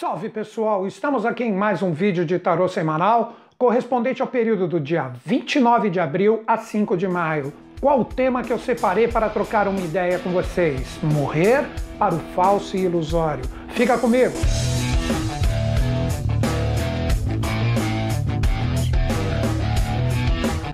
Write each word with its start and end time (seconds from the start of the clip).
Salve 0.00 0.30
pessoal, 0.30 0.86
estamos 0.86 1.26
aqui 1.26 1.44
em 1.44 1.52
mais 1.52 1.82
um 1.82 1.92
vídeo 1.92 2.24
de 2.24 2.38
tarô 2.38 2.66
semanal 2.66 3.34
correspondente 3.58 4.22
ao 4.22 4.26
período 4.26 4.66
do 4.66 4.80
dia 4.80 5.12
29 5.24 5.90
de 5.90 6.00
abril 6.00 6.42
a 6.46 6.56
5 6.56 6.96
de 6.96 7.06
maio. 7.06 7.52
Qual 7.78 8.00
o 8.00 8.04
tema 8.04 8.42
que 8.42 8.52
eu 8.52 8.58
separei 8.58 9.06
para 9.06 9.28
trocar 9.28 9.68
uma 9.68 9.80
ideia 9.80 10.18
com 10.18 10.30
vocês? 10.30 10.98
Morrer 11.02 11.66
para 11.98 12.14
o 12.14 12.18
falso 12.34 12.74
e 12.74 12.80
ilusório. 12.80 13.44
Fica 13.68 13.98
comigo! 13.98 14.32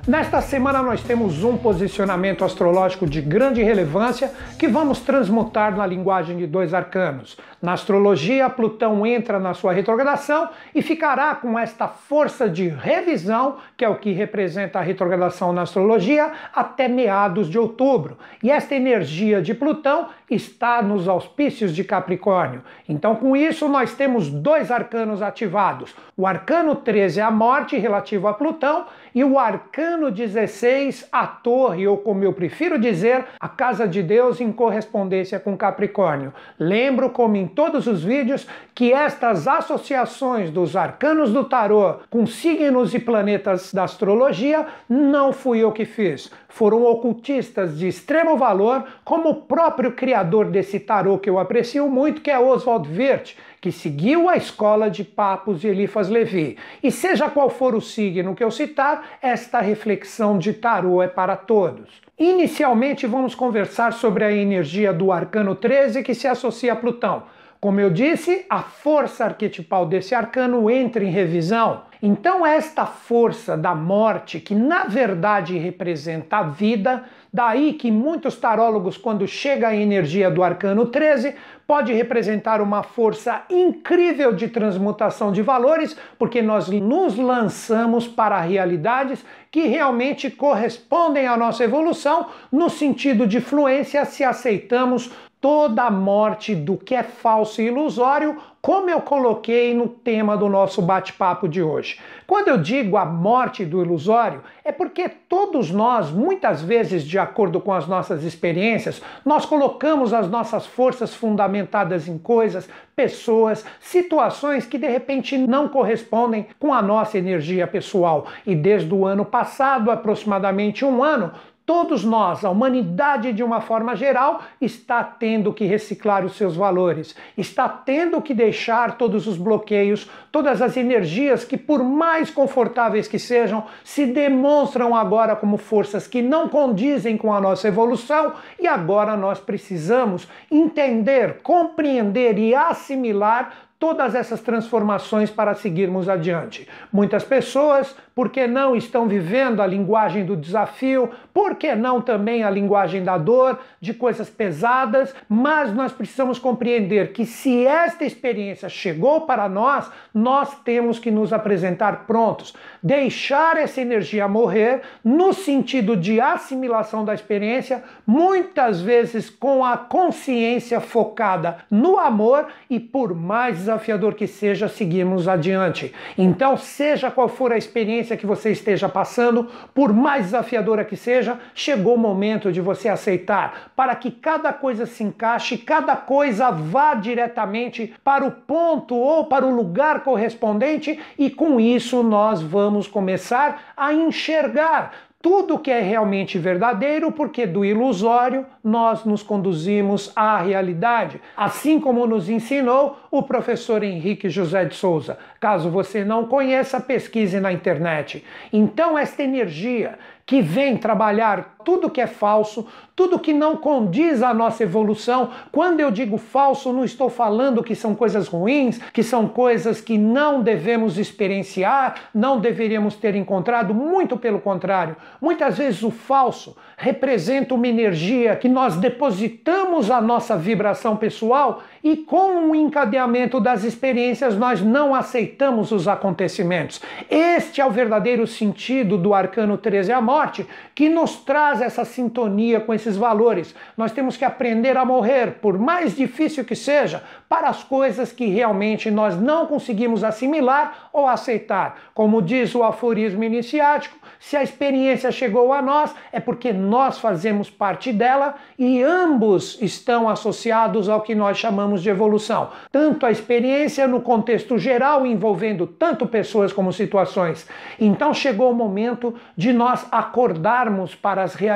Nesta 0.09 0.41
semana 0.41 0.83
nós 0.83 1.03
temos 1.03 1.45
um 1.45 1.59
posicionamento 1.59 2.43
astrológico 2.43 3.07
de 3.07 3.21
grande 3.21 3.63
relevância 3.63 4.33
que 4.59 4.67
vamos 4.67 5.01
transmutar 5.01 5.77
na 5.77 5.85
linguagem 5.87 6.39
de 6.39 6.47
dois 6.47 6.73
arcanos. 6.73 7.37
Na 7.61 7.75
astrologia, 7.75 8.49
Plutão 8.49 9.07
entra 9.07 9.39
na 9.39 9.53
sua 9.53 9.75
retrogradação 9.75 10.49
e 10.75 10.81
ficará 10.81 11.35
com 11.35 11.59
esta 11.59 11.87
força 11.87 12.49
de 12.49 12.69
revisão, 12.69 13.59
que 13.77 13.85
é 13.85 13.89
o 13.91 13.97
que 13.97 14.13
representa 14.13 14.79
a 14.79 14.83
retrogradação 14.83 15.53
na 15.53 15.61
astrologia, 15.61 16.33
até 16.55 16.89
meados 16.89 17.51
de 17.51 17.59
outubro. 17.59 18.17
E 18.43 18.51
esta 18.51 18.75
energia 18.75 19.43
de 19.43 19.53
Plutão 19.53 20.09
está 20.31 20.83
nos 20.83 21.09
auspícios 21.09 21.75
de 21.75 21.83
Capricórnio. 21.83 22.63
Então, 22.89 23.17
com 23.17 23.37
isso, 23.37 23.69
nós 23.69 23.95
temos 23.95 24.29
dois 24.29 24.71
arcanos 24.71 25.23
ativados. 25.23 25.95
O 26.17 26.27
arcano 26.27 26.75
13 26.75 27.21
é 27.21 27.23
a 27.23 27.31
morte 27.31 27.77
relativo 27.77 28.29
a 28.29 28.35
Plutão 28.35 28.87
e 29.15 29.25
o 29.25 29.39
arcano 29.39 30.11
16, 30.11 31.09
a 31.11 31.27
torre, 31.27 31.87
ou 31.87 31.97
como 31.97 32.25
eu 32.25 32.33
prefiro 32.33 32.79
dizer, 32.79 33.25
a 33.41 33.49
casa 33.49 33.87
de 33.89 34.03
Deus 34.03 34.41
em 34.41 34.53
correspondência 34.53 35.41
com 35.41 35.57
Capricórnio. 35.57 36.33
Lembro, 36.59 37.11
como 37.11 37.37
em 37.37 37.47
todos 37.47 37.87
os 37.87 38.05
vídeos, 38.05 38.47
que 38.75 38.93
estas 38.93 39.49
associações 39.49 40.51
dos 40.51 40.77
arcanos 40.77 41.33
do 41.33 41.45
tarô 41.45 41.97
com 42.11 42.27
signos 42.27 42.95
e 42.95 42.99
planetas 42.99 43.73
da 43.73 43.85
astrologia 43.85 44.67
não 44.89 45.33
fui 45.33 45.61
eu 45.61 45.73
que 45.73 45.85
fiz. 45.85 46.31
Foram 46.49 46.85
ocultistas 46.85 47.79
de 47.79 47.89
extremo 47.89 48.37
valor, 48.37 48.85
como 49.05 49.31
o 49.31 49.35
próprio 49.43 49.93
criador 49.93 50.18
desse 50.23 50.81
tarô 50.81 51.19
que 51.19 51.29
eu 51.29 51.39
aprecio 51.39 51.89
muito, 51.89 52.21
que 52.21 52.31
é 52.31 52.39
Oswald 52.39 52.89
Wirth, 52.89 53.35
que 53.61 53.73
seguiu 53.73 54.29
a 54.29 54.37
escola 54.37 54.91
de 54.91 55.05
Papos 55.05 55.65
e 55.65 55.69
Elifas 55.69 56.09
Levi. 56.09 56.57
E 56.83 56.91
seja 56.91 57.29
qual 57.29 57.51
for 57.51 57.75
o 57.75 57.81
signo 57.81 58.35
que 58.35 58.45
eu 58.45 58.51
citar, 58.51 59.19
esta 59.21 59.61
reflexão 59.61 60.39
de 60.39 60.53
tarô 60.53 61.03
é 61.03 61.09
para 61.09 61.37
todos. 61.37 62.01
Inicialmente 62.19 63.07
vamos 63.07 63.35
conversar 63.35 63.93
sobre 63.93 64.25
a 64.25 64.33
energia 64.33 64.93
do 64.93 65.13
arcano 65.13 65.55
13 65.55 66.03
que 66.03 66.15
se 66.15 66.27
associa 66.27 66.73
a 66.73 66.77
Plutão. 66.77 67.25
Como 67.61 67.81
eu 67.81 67.91
disse, 67.91 68.47
a 68.49 68.61
força 68.61 69.25
arquetipal 69.25 69.85
desse 69.85 70.15
arcano 70.15 70.71
entra 70.71 71.05
em 71.05 71.11
revisão. 71.11 71.83
Então, 72.01 72.47
esta 72.47 72.87
força 72.87 73.57
da 73.57 73.75
morte, 73.75 74.39
que 74.39 74.55
na 74.55 74.85
verdade 74.85 75.59
representa 75.59 76.39
a 76.39 76.43
vida, 76.45 77.05
daí 77.33 77.73
que 77.73 77.91
muitos 77.91 78.37
tarólogos, 78.37 78.97
quando 78.97 79.27
chega 79.27 79.69
a 79.69 79.77
energia 79.77 80.31
do 80.31 80.43
arcano 80.43 80.87
13, 80.87 81.35
pode 81.67 81.93
representar 81.93 82.61
uma 82.61 82.85
força 82.85 83.43
incrível 83.51 84.33
de 84.33 84.49
transmutação 84.49 85.33
de 85.33 85.43
valores, 85.43 85.97
porque 86.19 86.41
nós 86.41 86.69
nos 86.69 87.17
lançamos 87.17 88.07
para 88.07 88.41
realidades 88.41 89.25
que 89.51 89.67
realmente 89.67 90.31
correspondem 90.31 91.27
à 91.27 91.37
nossa 91.37 91.65
evolução, 91.65 92.29
no 92.53 92.71
sentido 92.71 93.27
de 93.27 93.41
fluência, 93.41 94.05
se 94.05 94.23
aceitamos 94.23 95.11
toda 95.41 95.85
a 95.85 95.91
morte 95.91 96.55
do 96.55 96.77
que 96.77 96.95
é 96.95 97.03
falso 97.03 97.63
e 97.63 97.67
ilusório, 97.67 98.37
como 98.61 98.91
eu 98.91 99.01
coloquei 99.01 99.73
no 99.75 99.89
tema 99.89 100.37
do 100.37 100.49
nosso 100.49 100.83
bate-papo 100.83 101.49
de 101.49 101.63
hoje. 101.63 101.99
Quando 102.27 102.49
eu 102.49 102.59
digo 102.59 102.97
a 102.97 103.05
morte 103.05 103.65
do 103.65 103.83
ilusório, 103.83 104.43
é 104.65 104.73
porque 104.73 105.09
todos 105.09 105.71
nós, 105.71 106.11
muitas 106.11 106.61
vezes, 106.61 107.05
de 107.05 107.19
acordo 107.19 107.61
com 107.61 107.73
as 107.73 107.87
nossas 107.87 108.25
experiências, 108.25 109.01
nós 109.25 109.47
colocamos 109.47 110.13
as 110.13 110.29
nossas 110.29 110.67
forças 110.67 111.15
fundamentadas 111.15 112.09
em 112.09 112.19
coisas, 112.19 112.69
pessoas, 112.95 113.65
situações 113.81 114.67
que 114.67 114.77
de 114.77 114.89
repente 114.89 115.39
não 115.39 115.69
correspondem 115.69 116.47
com 116.59 116.75
a 116.75 116.83
nossa 116.83 117.17
energia 117.17 117.67
pessoal. 117.67 118.27
E 118.47 118.55
desde 118.55 118.93
o 118.93 119.07
ano 119.07 119.25
passado, 119.25 119.91
aproximadamente 119.91 120.85
um 120.85 121.03
ano, 121.03 121.33
Todos 121.69 122.03
nós, 122.03 122.47
a 122.47 122.49
humanidade 122.49 123.31
de 123.31 123.45
uma 123.45 123.61
forma 123.61 123.95
geral, 123.95 124.41
está 124.59 125.05
tendo 125.05 125.53
que 125.53 125.67
reciclar 125.67 126.25
os 126.25 126.35
seus 126.35 126.57
valores, 126.57 127.15
está 127.37 127.69
tendo 127.69 128.23
que 128.23 128.33
deixar 128.33 128.97
todos 128.97 129.27
os 129.27 129.37
bloqueios, 129.37 130.09
todas 130.33 130.63
as 130.63 130.79
energias 130.79 131.45
que, 131.45 131.59
por 131.59 131.85
mais 131.85 132.31
confortáveis 132.31 133.07
que 133.07 133.19
sejam, 133.19 133.65
se 133.85 134.07
demonstram 134.07 134.97
agora 134.97 135.37
como 135.37 135.59
forças 135.59 136.07
que 136.07 136.23
não 136.23 136.49
condizem 136.49 137.19
com 137.19 137.35
a 137.35 137.41
nossa 137.41 137.69
evolução 137.69 138.33
e 138.59 138.67
agora 138.67 139.15
nós 139.15 139.39
precisamos 139.39 140.27
entender, 140.51 141.43
compreender 141.43 142.39
e 142.39 142.55
assimilar 142.55 143.68
todas 143.79 144.15
essas 144.17 144.41
transformações 144.41 145.31
para 145.31 145.55
seguirmos 145.55 146.09
adiante. 146.09 146.69
Muitas 146.93 147.23
pessoas, 147.23 147.95
por 148.13 148.29
que 148.29 148.47
não 148.49 148.75
estão 148.75 149.07
vivendo 149.07 149.63
a 149.63 149.67
linguagem 149.67 150.25
do 150.25 150.37
desafio, 150.37 151.11
por 151.33 151.55
que 151.55 151.77
não 151.77 152.01
também 152.01 152.43
a 152.43 152.51
linguagem 152.51 153.05
da 153.05 153.17
dor, 153.17 153.57
de 153.81 153.95
coisas 153.95 154.29
pesadas, 154.29 155.15
mas 155.29 155.73
nós 155.73 155.93
precisamos 155.93 156.39
compreender 156.41 157.13
que 157.13 157.25
se 157.25 157.65
esta 157.65 158.05
experiência 158.05 158.69
chegou 158.69 159.21
para 159.21 159.49
nós, 159.49 159.89
nós 160.13 160.59
temos 160.65 160.99
que 160.99 161.13
nos 161.13 161.33
apresentar 161.33 162.05
prontos, 162.05 162.55
deixar 162.83 163.57
essa 163.57 163.81
energia 163.81 164.27
morrer 164.27 164.83
no 165.05 165.33
sentido 165.33 165.97
de 165.97 166.21
assimilação 166.21 167.05
da 167.05 167.15
experiência, 167.15 167.85
muitas 168.05 168.81
vezes 168.81 169.31
com 169.31 169.65
a 169.65 169.77
consciência 169.77 170.81
focada 170.81 171.59
no 171.71 171.97
amor 171.97 172.49
e 172.69 172.81
por 172.81 173.15
mais 173.15 173.68
desafiador 173.69 174.15
que 174.15 174.27
seja, 174.27 174.67
seguirmos 174.67 175.29
adiante. 175.29 175.93
Então, 176.17 176.57
seja 176.57 177.11
qual 177.11 177.29
for 177.29 177.53
a 177.53 177.59
experiência 177.59 178.17
que 178.17 178.27
você 178.27 178.51
esteja 178.51 178.89
passando, 178.89 179.49
por 179.75 179.93
mais 179.93 180.27
desafiadora 180.27 180.85
que 180.85 180.97
seja, 180.97 181.39
chegou 181.55 181.95
o 181.95 181.99
momento 181.99 182.51
de 182.51 182.61
você 182.61 182.89
aceitar, 182.89 183.73
para 183.77 183.95
que 183.95 184.11
cada 184.11 184.53
coisa 184.53 184.87
se 184.87 185.05
encaixe, 185.05 185.59
cada 185.59 185.95
coisa 185.95 186.51
vá 186.51 186.95
diretamente 186.95 187.95
para 188.03 188.25
o 188.25 188.31
ponto 188.31 188.95
ou 188.95 189.27
para 189.27 189.45
o 189.45 189.55
lugar 189.55 190.03
correspondente, 190.03 190.99
e 191.19 191.29
com 191.29 191.61
isso 191.61 192.03
nós 192.03 192.41
vamos 192.41 192.89
começar 192.89 193.73
a 193.77 193.93
enxergar 193.93 195.08
tudo 195.29 195.59
que 195.59 195.71
é 195.71 195.83
realmente 195.83 196.39
verdadeiro, 196.39 197.13
porque 197.13 197.47
do 197.47 197.63
ilusório 197.63 198.47
nós 198.65 199.05
nos 199.05 199.23
conduzimos 199.23 200.11
à 200.17 200.39
realidade, 200.39 201.21
assim 201.37 201.79
como 201.79 202.07
nos 202.07 202.31
ensinou 202.31 202.99
o 203.11 203.23
professor 203.23 203.83
Henrique 203.85 204.31
José 204.31 204.65
de 204.65 204.75
Souza. 204.75 205.19
Caso 205.39 205.69
você 205.69 206.03
não 206.03 206.25
conheça, 206.25 206.81
pesquise 206.81 207.39
na 207.41 207.53
internet. 207.53 208.25
Então, 208.51 208.99
esta 208.99 209.23
energia 209.23 209.99
que 210.25 210.41
vem 210.41 210.79
trabalhar 210.79 211.57
tudo 211.69 211.91
que 211.91 212.01
é 212.01 212.07
falso, 212.07 212.67
tudo 212.97 213.19
que 213.19 213.35
não 213.35 213.55
condiz 213.55 214.23
à 214.23 214.33
nossa 214.33 214.63
evolução. 214.63 215.29
Quando 215.53 215.81
eu 215.81 215.91
digo 215.91 216.17
falso, 216.17 216.73
não 216.73 216.83
estou 216.83 217.11
falando 217.11 217.63
que 217.63 217.75
são 217.75 217.95
coisas 217.95 218.27
ruins, 218.27 218.79
que 218.91 219.03
são 219.03 219.29
coisas 219.29 219.79
que 219.79 219.99
não 219.99 220.43
devemos 220.43 220.97
experienciar, 220.97 222.09
não 222.15 222.41
deveríamos 222.41 222.95
ter 222.95 223.15
encontrado, 223.15 223.75
muito 223.75 224.17
pelo 224.17 224.41
contrário. 224.41 224.97
Muitas 225.21 225.59
vezes 225.59 225.83
o 225.83 225.91
falso 225.91 226.57
representa 226.79 227.55
uma 227.55 227.69
energia 227.69 228.35
que 228.35 228.49
nós 228.49 228.77
depositamos 228.77 229.91
a 229.91 230.01
nossa 230.01 230.39
vibração 230.39 230.97
pessoal 230.97 231.63
e 231.85 231.99
com 231.99 232.51
o 232.51 232.55
encadeamento 232.55 233.39
das 233.39 233.63
experiências 233.63 234.37
nós 234.37 234.63
não 234.63 234.95
aceitamos 234.95 235.71
os 235.71 235.87
acontecimentos. 235.87 236.81
Este 237.11 237.61
é 237.61 237.67
o 237.67 237.71
verdadeiro 237.71 238.27
sentido 238.27 238.97
do 238.97 239.13
arcano 239.13 239.59
13 239.59 239.93
a 239.93 240.01
morte, 240.01 240.47
que 240.75 240.89
nos 240.89 241.17
traz 241.17 241.58
faz 241.59 241.61
essa 241.61 241.85
sintonia 241.85 242.61
com 242.61 242.73
esses 242.73 242.97
valores. 242.97 243.55
Nós 243.77 243.93
temos 243.93 244.17
que 244.17 244.25
aprender 244.25 244.77
a 244.77 244.85
morrer, 244.85 245.39
por 245.41 245.59
mais 245.59 245.97
difícil 245.97 246.45
que 246.45 246.55
seja, 246.55 247.03
para 247.29 247.49
as 247.49 247.63
coisas 247.63 248.13
que 248.13 248.27
realmente 248.27 248.91
nós 248.91 249.21
não 249.21 249.47
conseguimos 249.47 250.05
assimilar 250.05 250.89
ou 250.93 251.07
aceitar. 251.07 251.79
Como 251.95 252.23
diz 252.23 252.55
o 252.55 252.63
aforismo 252.63 253.25
iniciático, 253.25 253.97
se 254.19 254.37
a 254.37 254.43
experiência 254.43 255.13
chegou 255.13 255.53
a 255.53 255.61
nós, 255.61 255.95
é 256.13 256.21
porque 256.21 256.53
nós 256.53 256.99
fazemos 256.99 257.51
parte 257.51 257.93
dela 257.93 258.35
e 258.59 258.83
ambos 258.83 259.59
estão 259.61 260.09
associados 260.09 260.89
ao 260.89 261.03
que 261.03 261.15
nós 261.15 261.39
chamamos 261.39 261.83
de 261.83 261.91
evolução. 261.91 262.51
Tanto 262.73 263.05
a 263.05 263.11
experiência 263.11 263.87
no 263.87 264.01
contexto 264.01 264.59
geral, 264.59 265.07
envolvendo 265.07 265.67
tanto 265.67 266.07
pessoas 266.07 266.53
como 266.53 266.73
situações. 266.73 267.47
Então 267.79 268.15
chegou 268.15 268.51
o 268.51 268.55
momento 268.55 269.15
de 269.37 269.53
nós 269.53 269.87
acordarmos 269.91 270.95
para 270.95 271.23
as 271.23 271.35
realidades 271.35 271.48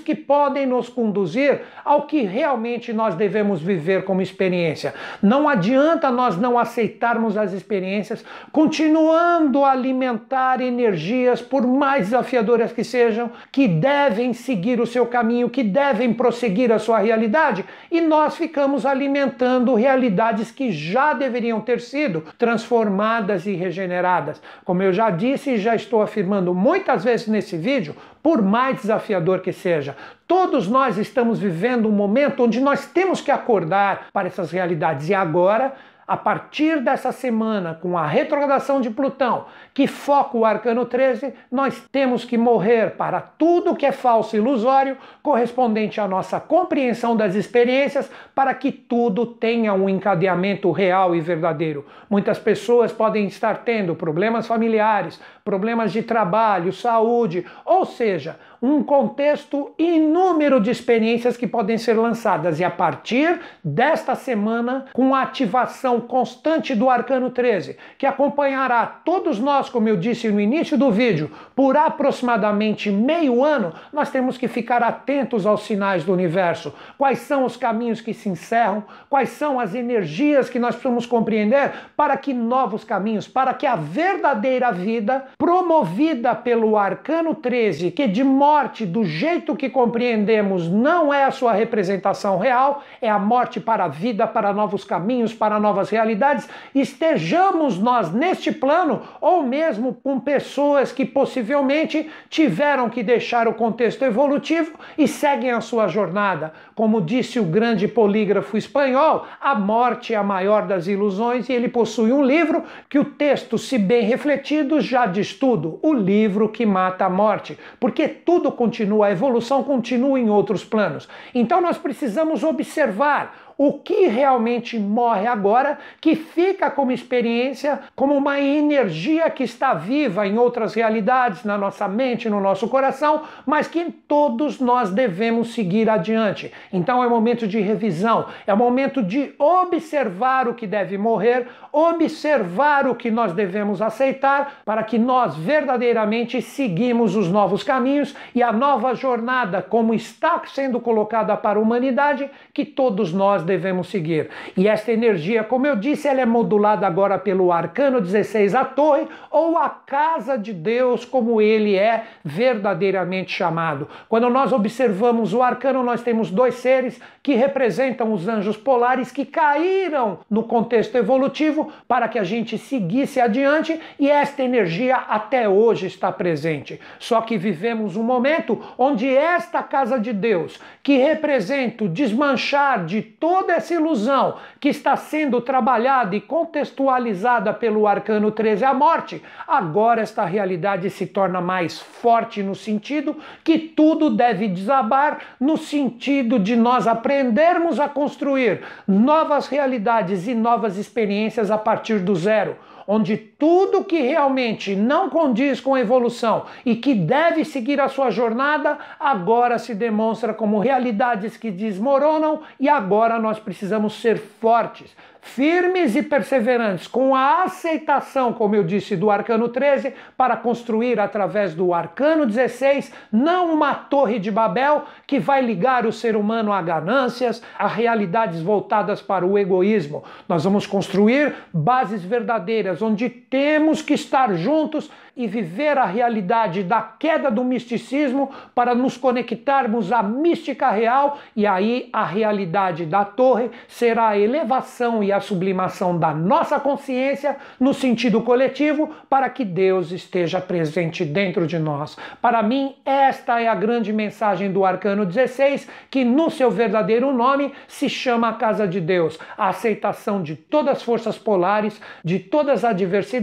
que 0.00 0.14
podem 0.14 0.66
nos 0.66 0.88
conduzir 0.88 1.62
ao 1.84 2.02
que 2.02 2.22
realmente 2.22 2.92
nós 2.92 3.14
devemos 3.14 3.60
viver 3.60 4.04
como 4.04 4.22
experiência. 4.22 4.94
Não 5.22 5.48
adianta 5.48 6.10
nós 6.10 6.36
não 6.36 6.58
aceitarmos 6.58 7.36
as 7.36 7.52
experiências, 7.52 8.24
continuando 8.52 9.64
a 9.64 9.72
alimentar 9.72 10.60
energias, 10.60 11.40
por 11.42 11.66
mais 11.66 12.06
desafiadoras 12.06 12.72
que 12.72 12.84
sejam, 12.84 13.30
que 13.50 13.66
devem 13.66 14.32
seguir 14.32 14.80
o 14.80 14.86
seu 14.86 15.06
caminho, 15.06 15.50
que 15.50 15.62
devem 15.62 16.12
prosseguir 16.12 16.72
a 16.72 16.78
sua 16.78 16.98
realidade, 16.98 17.64
e 17.90 18.00
nós 18.00 18.36
ficamos 18.36 18.86
alimentando 18.86 19.74
realidades 19.74 20.50
que 20.50 20.70
já 20.72 21.12
deveriam 21.12 21.60
ter 21.60 21.80
sido 21.80 22.24
transformadas 22.38 23.46
e 23.46 23.54
regeneradas. 23.54 24.40
Como 24.64 24.82
eu 24.82 24.92
já 24.92 25.10
disse 25.10 25.52
e 25.52 25.58
já 25.58 25.74
estou 25.74 26.02
afirmando 26.02 26.54
muitas 26.54 27.04
vezes 27.04 27.26
nesse 27.26 27.56
vídeo, 27.56 27.94
por 28.22 28.42
mais 28.42 28.80
desafiador 29.06 29.40
que 29.40 29.52
seja, 29.52 29.96
todos 30.26 30.66
nós 30.66 30.98
estamos 30.98 31.38
vivendo 31.38 31.88
um 31.88 31.92
momento 31.92 32.42
onde 32.42 32.60
nós 32.60 32.86
temos 32.86 33.20
que 33.20 33.30
acordar 33.30 34.08
para 34.12 34.26
essas 34.26 34.50
realidades 34.50 35.08
e 35.08 35.14
agora 35.14 35.74
a 36.06 36.16
partir 36.16 36.80
dessa 36.80 37.10
semana, 37.10 37.74
com 37.74 37.98
a 37.98 38.06
retrogradação 38.06 38.80
de 38.80 38.88
Plutão, 38.88 39.46
que 39.74 39.88
foca 39.88 40.36
o 40.36 40.44
arcano 40.44 40.84
13, 40.84 41.34
nós 41.50 41.84
temos 41.90 42.24
que 42.24 42.38
morrer 42.38 42.92
para 42.92 43.20
tudo 43.20 43.74
que 43.74 43.84
é 43.84 43.90
falso 43.90 44.36
e 44.36 44.38
ilusório, 44.38 44.96
correspondente 45.20 46.00
à 46.00 46.06
nossa 46.06 46.38
compreensão 46.38 47.16
das 47.16 47.34
experiências, 47.34 48.08
para 48.34 48.54
que 48.54 48.70
tudo 48.70 49.26
tenha 49.26 49.74
um 49.74 49.88
encadeamento 49.88 50.70
real 50.70 51.14
e 51.16 51.20
verdadeiro. 51.20 51.84
Muitas 52.08 52.38
pessoas 52.38 52.92
podem 52.92 53.26
estar 53.26 53.64
tendo 53.64 53.96
problemas 53.96 54.46
familiares, 54.46 55.20
problemas 55.44 55.92
de 55.92 56.02
trabalho, 56.04 56.72
saúde, 56.72 57.44
ou 57.64 57.84
seja, 57.84 58.38
um 58.60 58.82
contexto 58.82 59.72
inúmero 59.78 60.60
de 60.60 60.70
experiências 60.70 61.36
que 61.36 61.46
podem 61.46 61.78
ser 61.78 61.94
lançadas. 61.94 62.60
E 62.60 62.64
a 62.64 62.70
partir 62.70 63.40
desta 63.62 64.14
semana, 64.14 64.86
com 64.92 65.14
a 65.14 65.22
ativação 65.22 66.00
constante 66.00 66.74
do 66.74 66.88
Arcano 66.88 67.30
13, 67.30 67.76
que 67.98 68.06
acompanhará 68.06 68.86
todos 68.86 69.38
nós, 69.38 69.68
como 69.68 69.88
eu 69.88 69.96
disse 69.96 70.30
no 70.30 70.40
início 70.40 70.76
do 70.78 70.90
vídeo, 70.90 71.30
por 71.54 71.76
aproximadamente 71.76 72.90
meio 72.90 73.44
ano, 73.44 73.72
nós 73.92 74.10
temos 74.10 74.38
que 74.38 74.48
ficar 74.48 74.82
atentos 74.82 75.46
aos 75.46 75.62
sinais 75.62 76.04
do 76.04 76.12
universo. 76.12 76.74
Quais 76.98 77.20
são 77.20 77.44
os 77.44 77.56
caminhos 77.56 78.00
que 78.00 78.14
se 78.14 78.28
encerram, 78.28 78.84
quais 79.08 79.30
são 79.30 79.58
as 79.60 79.74
energias 79.74 80.48
que 80.48 80.58
nós 80.58 80.74
precisamos 80.74 81.06
compreender 81.06 81.72
para 81.96 82.16
que 82.16 82.32
novos 82.32 82.84
caminhos, 82.84 83.28
para 83.28 83.54
que 83.54 83.66
a 83.66 83.76
verdadeira 83.76 84.70
vida, 84.70 85.24
promovida 85.38 86.34
pelo 86.34 86.76
Arcano 86.76 87.34
13, 87.34 87.90
que 87.90 88.06
de 88.06 88.24
morte, 88.46 88.86
do 88.86 89.04
jeito 89.04 89.56
que 89.56 89.68
compreendemos, 89.68 90.68
não 90.68 91.12
é 91.12 91.24
a 91.24 91.32
sua 91.32 91.52
representação 91.52 92.38
real, 92.38 92.84
é 93.02 93.10
a 93.10 93.18
morte 93.18 93.58
para 93.58 93.86
a 93.86 93.88
vida, 93.88 94.24
para 94.24 94.52
novos 94.52 94.84
caminhos, 94.84 95.34
para 95.34 95.58
novas 95.58 95.90
realidades. 95.90 96.48
Estejamos 96.72 97.76
nós 97.76 98.12
neste 98.12 98.52
plano, 98.52 99.02
ou 99.20 99.42
mesmo 99.42 99.94
com 99.94 100.20
pessoas 100.20 100.92
que 100.92 101.04
possivelmente 101.04 102.08
tiveram 102.30 102.88
que 102.88 103.02
deixar 103.02 103.48
o 103.48 103.54
contexto 103.54 104.04
evolutivo 104.04 104.78
e 104.96 105.08
seguem 105.08 105.50
a 105.50 105.60
sua 105.60 105.88
jornada. 105.88 106.52
Como 106.76 107.00
disse 107.00 107.40
o 107.40 107.44
grande 107.44 107.88
polígrafo 107.88 108.56
espanhol, 108.56 109.26
a 109.40 109.56
morte 109.56 110.14
é 110.14 110.16
a 110.16 110.22
maior 110.22 110.68
das 110.68 110.86
ilusões 110.86 111.48
e 111.48 111.52
ele 111.52 111.68
possui 111.68 112.12
um 112.12 112.22
livro 112.22 112.62
que 112.88 112.98
o 112.98 113.04
texto, 113.04 113.58
se 113.58 113.76
bem 113.76 114.04
refletido, 114.04 114.80
já 114.80 115.04
diz 115.04 115.34
tudo: 115.34 115.80
o 115.82 115.92
livro 115.92 116.48
que 116.48 116.64
mata 116.64 117.06
a 117.06 117.10
morte. 117.10 117.58
Porque 117.80 118.06
tudo 118.06 118.35
tudo 118.36 118.52
continua, 118.52 119.06
a 119.06 119.10
evolução 119.10 119.62
continua 119.62 120.20
em 120.20 120.28
outros 120.28 120.62
planos. 120.62 121.08
Então 121.34 121.58
nós 121.58 121.78
precisamos 121.78 122.44
observar 122.44 123.45
o 123.58 123.74
que 123.74 124.06
realmente 124.06 124.78
morre 124.78 125.26
agora, 125.26 125.78
que 126.00 126.14
fica 126.14 126.70
como 126.70 126.92
experiência, 126.92 127.80
como 127.94 128.14
uma 128.14 128.38
energia 128.38 129.30
que 129.30 129.44
está 129.44 129.72
viva 129.72 130.26
em 130.26 130.38
outras 130.38 130.74
realidades, 130.74 131.44
na 131.44 131.56
nossa 131.56 131.88
mente, 131.88 132.28
no 132.28 132.40
nosso 132.40 132.68
coração, 132.68 133.22
mas 133.46 133.66
que 133.66 133.90
todos 134.06 134.60
nós 134.60 134.90
devemos 134.90 135.54
seguir 135.54 135.88
adiante. 135.88 136.52
Então 136.72 137.02
é 137.02 137.08
momento 137.08 137.46
de 137.46 137.60
revisão, 137.60 138.26
é 138.46 138.54
momento 138.54 139.02
de 139.02 139.34
observar 139.38 140.48
o 140.48 140.54
que 140.54 140.66
deve 140.66 140.98
morrer, 140.98 141.48
observar 141.72 142.86
o 142.86 142.94
que 142.94 143.10
nós 143.10 143.32
devemos 143.32 143.80
aceitar, 143.80 144.60
para 144.64 144.82
que 144.82 144.98
nós 144.98 145.34
verdadeiramente 145.36 146.42
seguimos 146.42 147.16
os 147.16 147.30
novos 147.30 147.62
caminhos 147.62 148.14
e 148.34 148.42
a 148.42 148.52
nova 148.52 148.94
jornada, 148.94 149.62
como 149.62 149.94
está 149.94 150.40
sendo 150.46 150.80
colocada 150.80 151.36
para 151.36 151.58
a 151.58 151.62
humanidade, 151.62 152.30
que 152.52 152.64
todos 152.64 153.12
nós 153.12 153.45
devemos 153.46 153.88
seguir. 153.88 154.28
E 154.56 154.68
esta 154.68 154.92
energia, 154.92 155.44
como 155.44 155.66
eu 155.66 155.76
disse, 155.76 156.08
ela 156.08 156.20
é 156.20 156.26
modulada 156.26 156.86
agora 156.86 157.18
pelo 157.18 157.52
arcano 157.52 158.00
16, 158.00 158.54
a 158.54 158.64
torre, 158.64 159.06
ou 159.30 159.56
a 159.56 159.70
casa 159.70 160.36
de 160.36 160.52
Deus, 160.52 161.04
como 161.04 161.40
ele 161.40 161.76
é 161.76 162.04
verdadeiramente 162.24 163.32
chamado. 163.32 163.88
Quando 164.08 164.28
nós 164.28 164.52
observamos 164.52 165.32
o 165.32 165.42
arcano, 165.42 165.82
nós 165.82 166.02
temos 166.02 166.30
dois 166.30 166.56
seres 166.56 167.00
que 167.22 167.34
representam 167.34 168.12
os 168.12 168.28
anjos 168.28 168.56
polares 168.56 169.10
que 169.10 169.24
caíram 169.24 170.18
no 170.30 170.44
contexto 170.44 170.96
evolutivo 170.96 171.72
para 171.86 172.08
que 172.08 172.18
a 172.18 172.24
gente 172.24 172.58
seguisse 172.58 173.20
adiante 173.20 173.80
e 173.98 174.10
esta 174.10 174.42
energia 174.42 174.96
até 174.96 175.48
hoje 175.48 175.86
está 175.86 176.10
presente. 176.10 176.80
Só 176.98 177.20
que 177.20 177.38
vivemos 177.38 177.96
um 177.96 178.02
momento 178.02 178.60
onde 178.78 179.08
esta 179.08 179.62
casa 179.62 179.98
de 179.98 180.12
Deus, 180.12 180.60
que 180.82 180.96
representa 180.98 181.84
o 181.84 181.88
desmanchar 181.88 182.84
de 182.84 183.02
todo 183.02 183.35
toda 183.36 183.52
essa 183.52 183.74
ilusão 183.74 184.36
que 184.58 184.70
está 184.70 184.96
sendo 184.96 185.42
trabalhada 185.42 186.16
e 186.16 186.22
contextualizada 186.22 187.52
pelo 187.52 187.86
arcano 187.86 188.30
13, 188.30 188.64
a 188.64 188.72
morte, 188.72 189.22
agora 189.46 190.00
esta 190.00 190.24
realidade 190.24 190.88
se 190.88 191.06
torna 191.06 191.38
mais 191.38 191.78
forte 191.78 192.42
no 192.42 192.54
sentido 192.54 193.14
que 193.44 193.58
tudo 193.58 194.08
deve 194.08 194.48
desabar, 194.48 195.18
no 195.38 195.58
sentido 195.58 196.38
de 196.38 196.56
nós 196.56 196.86
aprendermos 196.86 197.78
a 197.78 197.90
construir 197.90 198.62
novas 198.88 199.48
realidades 199.48 200.26
e 200.26 200.34
novas 200.34 200.78
experiências 200.78 201.50
a 201.50 201.58
partir 201.58 201.98
do 201.98 202.16
zero 202.16 202.56
onde 202.86 203.16
tudo 203.38 203.84
que 203.84 204.00
realmente 204.00 204.74
não 204.74 205.10
condiz 205.10 205.60
com 205.60 205.74
a 205.74 205.80
evolução 205.80 206.46
e 206.64 206.74
que 206.76 206.94
deve 206.94 207.44
seguir 207.44 207.80
a 207.80 207.88
sua 207.88 208.10
jornada, 208.10 208.78
agora 208.98 209.58
se 209.58 209.74
demonstra 209.74 210.32
como 210.32 210.58
realidades 210.58 211.36
que 211.36 211.50
desmoronam 211.50 212.40
e 212.58 212.68
agora 212.68 213.18
nós 213.18 213.38
precisamos 213.38 214.00
ser 214.00 214.16
fortes, 214.18 214.96
firmes 215.26 215.96
e 215.96 216.02
perseverantes, 216.02 216.86
com 216.86 217.14
a 217.14 217.42
aceitação, 217.42 218.32
como 218.32 218.54
eu 218.54 218.62
disse, 218.62 218.96
do 218.96 219.10
arcano 219.10 219.48
13, 219.48 219.92
para 220.16 220.36
construir 220.36 221.00
através 221.00 221.52
do 221.52 221.74
arcano 221.74 222.24
16, 222.24 222.92
não 223.10 223.52
uma 223.52 223.74
torre 223.74 224.20
de 224.20 224.30
Babel 224.30 224.84
que 225.04 225.18
vai 225.18 225.42
ligar 225.42 225.84
o 225.84 225.92
ser 225.92 226.16
humano 226.16 226.52
a 226.52 226.62
ganâncias, 226.62 227.42
a 227.58 227.66
realidades 227.66 228.40
voltadas 228.40 229.02
para 229.02 229.26
o 229.26 229.36
egoísmo. 229.36 230.04
Nós 230.28 230.44
vamos 230.44 230.64
construir 230.64 231.34
bases 231.52 232.04
verdadeiras, 232.04 232.80
onde 232.80 233.10
temos 233.28 233.82
que 233.82 233.94
estar 233.94 234.34
juntos 234.34 234.90
e 235.16 235.26
viver 235.26 235.78
a 235.78 235.86
realidade 235.86 236.62
da 236.62 236.82
queda 236.82 237.30
do 237.30 237.42
misticismo 237.42 238.30
para 238.54 238.74
nos 238.74 238.98
conectarmos 238.98 239.90
à 239.90 240.02
mística 240.02 240.70
real 240.70 241.18
e 241.34 241.46
aí 241.46 241.88
a 241.90 242.04
realidade 242.04 242.84
da 242.84 243.02
torre 243.02 243.50
será 243.66 244.08
a 244.08 244.18
elevação 244.18 245.02
e 245.02 245.10
a 245.10 245.18
sublimação 245.18 245.98
da 245.98 246.12
nossa 246.12 246.60
consciência 246.60 247.36
no 247.58 247.72
sentido 247.72 248.20
coletivo 248.20 248.90
para 249.08 249.30
que 249.30 249.42
Deus 249.42 249.90
esteja 249.90 250.38
presente 250.38 251.02
dentro 251.02 251.46
de 251.46 251.58
nós. 251.58 251.96
Para 252.20 252.42
mim, 252.42 252.74
esta 252.84 253.40
é 253.40 253.48
a 253.48 253.54
grande 253.54 253.94
mensagem 253.94 254.52
do 254.52 254.66
arcano 254.66 255.06
16, 255.06 255.66
que 255.90 256.04
no 256.04 256.30
seu 256.30 256.50
verdadeiro 256.50 257.10
nome 257.10 257.54
se 257.66 257.88
chama 257.88 258.28
a 258.28 258.34
casa 258.34 258.68
de 258.68 258.80
Deus, 258.80 259.18
a 259.38 259.48
aceitação 259.48 260.22
de 260.22 260.36
todas 260.36 260.76
as 260.76 260.82
forças 260.82 261.16
polares, 261.16 261.80
de 262.04 262.18
todas 262.18 262.64
as 262.64 262.72
adversidades 262.72 263.15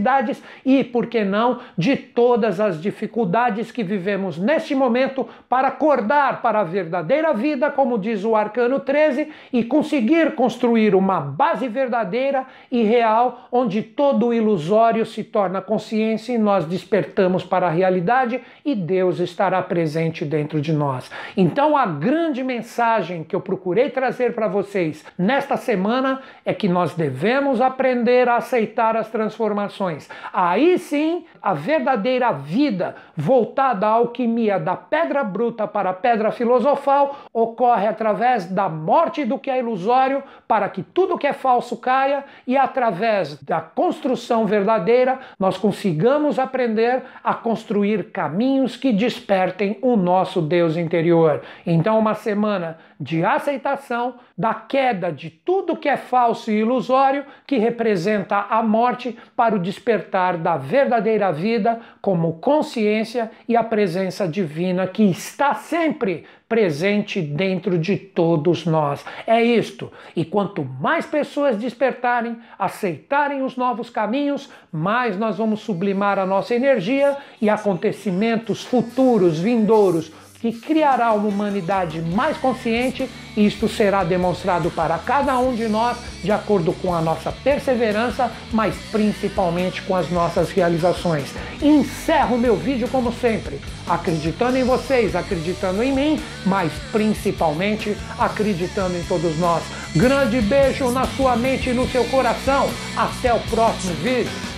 e, 0.64 0.84
por 0.84 1.06
que 1.06 1.24
não, 1.24 1.60
de 1.76 1.96
todas 1.96 2.60
as 2.60 2.80
dificuldades 2.80 3.70
que 3.70 3.82
vivemos 3.82 4.38
neste 4.38 4.74
momento 4.74 5.28
para 5.48 5.68
acordar 5.68 6.42
para 6.42 6.60
a 6.60 6.64
verdadeira 6.64 7.32
vida, 7.32 7.70
como 7.70 7.98
diz 7.98 8.24
o 8.24 8.34
arcano 8.34 8.80
13, 8.80 9.28
e 9.52 9.64
conseguir 9.64 10.34
construir 10.34 10.94
uma 10.94 11.20
base 11.20 11.68
verdadeira 11.68 12.46
e 12.70 12.82
real, 12.82 13.48
onde 13.50 13.82
todo 13.82 14.26
o 14.26 14.34
ilusório 14.34 15.04
se 15.04 15.22
torna 15.22 15.60
consciência 15.60 16.32
e 16.32 16.38
nós 16.38 16.64
despertamos 16.64 17.44
para 17.44 17.66
a 17.66 17.70
realidade 17.70 18.40
e 18.64 18.74
Deus 18.74 19.20
estará 19.20 19.62
presente 19.62 20.24
dentro 20.24 20.60
de 20.60 20.72
nós. 20.72 21.10
Então, 21.36 21.76
a 21.76 21.86
grande 21.86 22.42
mensagem 22.42 23.24
que 23.24 23.34
eu 23.34 23.40
procurei 23.40 23.90
trazer 23.90 24.34
para 24.34 24.48
vocês 24.48 25.04
nesta 25.18 25.56
semana 25.56 26.20
é 26.44 26.52
que 26.52 26.68
nós 26.68 26.94
devemos 26.94 27.60
aprender 27.60 28.28
a 28.28 28.36
aceitar 28.36 28.96
as 28.96 29.08
transformações. 29.08 29.83
Aí 30.32 30.78
sim, 30.78 31.24
a 31.42 31.54
verdadeira 31.54 32.32
vida 32.32 32.96
voltada 33.16 33.86
à 33.86 33.90
alquimia 33.90 34.58
da 34.58 34.76
pedra 34.76 35.22
bruta 35.22 35.66
para 35.66 35.90
a 35.90 35.94
pedra 35.94 36.30
filosofal 36.30 37.16
ocorre 37.32 37.86
através 37.86 38.46
da 38.46 38.68
morte 38.68 39.24
do 39.24 39.38
que 39.38 39.50
é 39.50 39.58
ilusório 39.58 40.22
para 40.48 40.68
que 40.68 40.82
tudo 40.82 41.18
que 41.18 41.26
é 41.26 41.32
falso 41.32 41.76
caia 41.76 42.24
e 42.46 42.56
através 42.56 43.40
da 43.42 43.60
construção 43.60 44.46
verdadeira 44.46 45.18
nós 45.38 45.56
consigamos 45.56 46.38
aprender 46.38 47.02
a 47.22 47.34
construir 47.34 48.10
caminhos 48.10 48.76
que 48.76 48.92
despertem 48.92 49.78
o 49.82 49.96
nosso 49.96 50.40
Deus 50.40 50.76
interior. 50.76 51.42
Então, 51.66 51.98
uma 51.98 52.14
semana 52.14 52.78
de 52.98 53.24
aceitação 53.24 54.14
da 54.36 54.54
queda 54.54 55.12
de 55.12 55.30
tudo 55.30 55.76
que 55.76 55.88
é 55.88 55.96
falso 55.96 56.50
e 56.50 56.60
ilusório, 56.60 57.24
que 57.46 57.58
representa 57.58 58.46
a 58.48 58.62
morte, 58.62 59.16
para 59.36 59.54
o 59.54 59.58
despertar 59.74 60.38
da 60.38 60.56
verdadeira 60.56 61.32
vida 61.32 61.80
como 62.00 62.34
consciência 62.34 63.30
e 63.48 63.56
a 63.56 63.64
presença 63.64 64.28
divina 64.28 64.86
que 64.86 65.02
está 65.02 65.54
sempre 65.54 66.24
presente 66.48 67.20
dentro 67.20 67.76
de 67.76 67.96
todos 67.96 68.64
nós. 68.64 69.04
É 69.26 69.42
isto. 69.42 69.90
E 70.14 70.24
quanto 70.24 70.64
mais 70.64 71.04
pessoas 71.04 71.56
despertarem, 71.56 72.36
aceitarem 72.58 73.42
os 73.42 73.56
novos 73.56 73.90
caminhos, 73.90 74.48
mais 74.70 75.18
nós 75.18 75.38
vamos 75.38 75.60
sublimar 75.60 76.18
a 76.18 76.26
nossa 76.26 76.54
energia 76.54 77.16
e 77.40 77.50
acontecimentos 77.50 78.62
futuros, 78.64 79.40
vindouros, 79.40 80.12
que 80.44 80.52
criará 80.52 81.10
uma 81.14 81.26
humanidade 81.26 82.02
mais 82.02 82.36
consciente 82.36 83.08
e 83.34 83.46
isto 83.46 83.66
será 83.66 84.04
demonstrado 84.04 84.70
para 84.70 84.98
cada 84.98 85.38
um 85.38 85.54
de 85.54 85.66
nós 85.68 85.96
de 86.22 86.30
acordo 86.30 86.70
com 86.74 86.94
a 86.94 87.00
nossa 87.00 87.32
perseverança, 87.32 88.30
mas 88.52 88.74
principalmente 88.92 89.80
com 89.80 89.96
as 89.96 90.10
nossas 90.10 90.50
realizações. 90.50 91.32
Encerro 91.62 92.36
meu 92.36 92.56
vídeo 92.56 92.86
como 92.88 93.10
sempre, 93.10 93.58
acreditando 93.88 94.58
em 94.58 94.64
vocês, 94.64 95.16
acreditando 95.16 95.82
em 95.82 95.94
mim, 95.94 96.20
mas 96.44 96.70
principalmente 96.92 97.96
acreditando 98.18 98.98
em 98.98 99.02
todos 99.04 99.38
nós. 99.38 99.62
Grande 99.96 100.42
beijo 100.42 100.90
na 100.90 101.06
sua 101.06 101.36
mente 101.36 101.70
e 101.70 101.72
no 101.72 101.88
seu 101.88 102.04
coração. 102.04 102.68
Até 102.94 103.32
o 103.32 103.40
próximo 103.40 103.94
vídeo. 103.94 104.53